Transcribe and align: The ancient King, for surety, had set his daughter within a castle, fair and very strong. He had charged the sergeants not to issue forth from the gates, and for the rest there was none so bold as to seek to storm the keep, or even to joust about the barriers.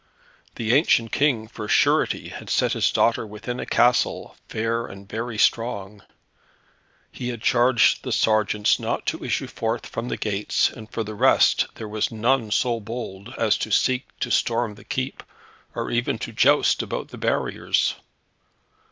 The 0.55 0.73
ancient 0.73 1.11
King, 1.11 1.47
for 1.47 1.67
surety, 1.67 2.29
had 2.29 2.49
set 2.49 2.73
his 2.73 2.91
daughter 2.91 3.23
within 3.23 3.59
a 3.59 3.67
castle, 3.67 4.35
fair 4.49 4.87
and 4.87 5.07
very 5.07 5.37
strong. 5.37 6.01
He 7.11 7.27
had 7.29 7.43
charged 7.43 8.01
the 8.01 8.11
sergeants 8.11 8.79
not 8.79 9.05
to 9.05 9.23
issue 9.23 9.45
forth 9.45 9.85
from 9.85 10.07
the 10.07 10.17
gates, 10.17 10.71
and 10.71 10.89
for 10.91 11.03
the 11.03 11.13
rest 11.13 11.67
there 11.75 11.87
was 11.87 12.11
none 12.11 12.49
so 12.49 12.79
bold 12.79 13.35
as 13.37 13.59
to 13.59 13.69
seek 13.69 14.07
to 14.21 14.31
storm 14.31 14.73
the 14.73 14.83
keep, 14.85 15.21
or 15.75 15.91
even 15.91 16.17
to 16.17 16.31
joust 16.31 16.81
about 16.81 17.09
the 17.09 17.19
barriers. 17.19 17.93